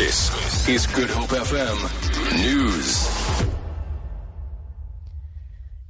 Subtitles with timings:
[0.00, 1.76] This is Good Hope FM
[2.42, 3.06] News.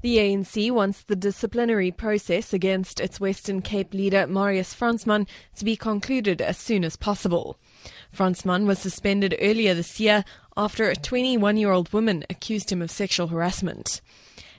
[0.00, 5.76] The ANC wants the disciplinary process against its Western Cape leader Marius Fransman to be
[5.76, 7.57] concluded as soon as possible.
[8.12, 10.24] Fransman was suspended earlier this year
[10.56, 14.00] after a 21 year old woman accused him of sexual harassment.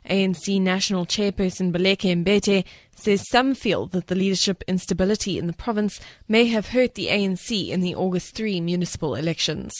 [0.09, 2.63] ANC National Chairperson Baleka Mbete
[3.01, 7.69] says some feel that the leadership instability in the province may have hurt the ANC
[7.69, 9.73] in the August 3 municipal elections.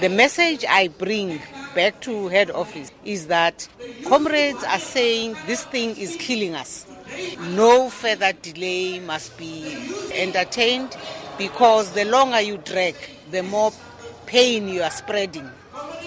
[0.00, 1.40] The message I bring
[1.74, 3.68] back to head office is that
[4.06, 6.86] comrades are saying this thing is killing us.
[7.50, 9.76] No further delay must be
[10.12, 10.96] entertained
[11.38, 12.96] because the longer you drag,
[13.30, 13.72] the more
[14.26, 15.48] pain you are spreading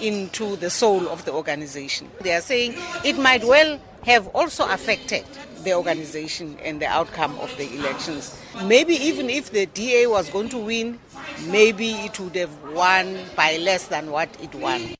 [0.00, 2.10] into the soul of the organization.
[2.20, 5.24] They are saying it might well have also affected
[5.64, 8.40] the organization and the outcome of the elections.
[8.64, 10.98] Maybe even if the DA was going to win,
[11.46, 14.94] maybe it would have won by less than what it won.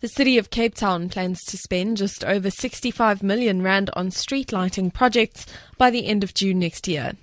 [0.00, 4.52] The city of Cape Town plans to spend just over 65 million rand on street
[4.52, 5.44] lighting projects
[5.76, 7.14] by the end of June next year.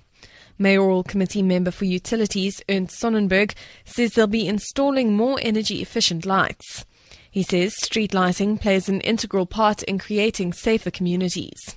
[0.58, 3.54] Mayoral Committee member for Utilities, Ernst Sonnenberg,
[3.84, 6.84] says they'll be installing more energy efficient lights.
[7.30, 11.76] He says street lighting plays an integral part in creating safer communities.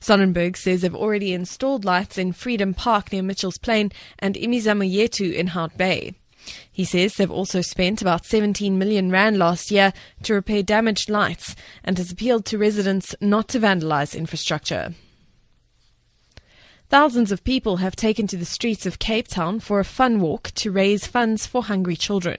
[0.00, 5.32] Sonnenberg says they've already installed lights in Freedom Park near Mitchell's Plain and Imizamo Yetu
[5.32, 6.14] in Hout Bay.
[6.70, 9.92] He says they've also spent about 17 million rand last year
[10.24, 14.94] to repair damaged lights and has appealed to residents not to vandalize infrastructure.
[16.92, 20.50] Thousands of people have taken to the streets of Cape Town for a fun walk
[20.56, 22.36] to raise funds for hungry children.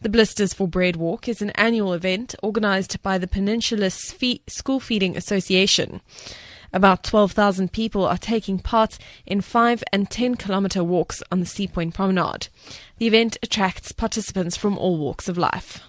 [0.00, 5.18] The Blisters for Bread Walk is an annual event organised by the Peninsula School Feeding
[5.18, 6.00] Association.
[6.72, 11.68] About 12,000 people are taking part in 5 and 10 kilometre walks on the Sea
[11.68, 12.48] Point Promenade.
[12.96, 15.80] The event attracts participants from all walks of life.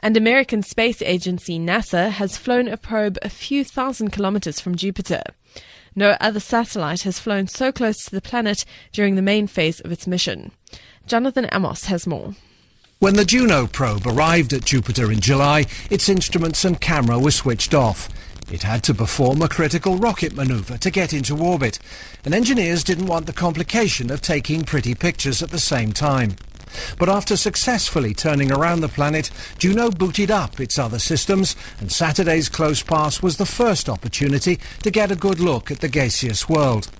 [0.00, 5.22] And American Space Agency NASA has flown a probe a few thousand kilometres from Jupiter.
[5.94, 9.92] No other satellite has flown so close to the planet during the main phase of
[9.92, 10.52] its mission.
[11.06, 12.34] Jonathan Amos has more.
[13.00, 17.72] When the Juno probe arrived at Jupiter in July, its instruments and camera were switched
[17.72, 18.08] off.
[18.52, 21.78] It had to perform a critical rocket maneuver to get into orbit,
[22.24, 26.36] and engineers didn't want the complication of taking pretty pictures at the same time.
[26.98, 32.48] But after successfully turning around the planet, Juno booted up its other systems, and Saturday's
[32.48, 36.90] close pass was the first opportunity to get a good look at the gaseous world.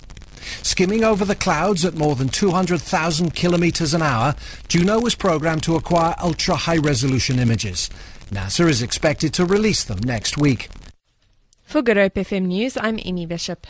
[0.63, 4.35] Skimming over the clouds at more than 200,000 kilometers an hour,
[4.67, 7.89] Juno was programmed to acquire ultra-high resolution images.
[8.31, 10.69] NASA is expected to release them next week.
[11.63, 13.67] For Good Hope FM News, I'm Amy Bishop.